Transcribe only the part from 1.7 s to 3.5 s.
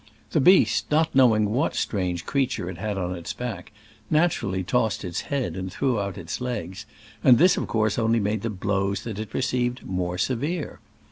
strange crea ture it had on its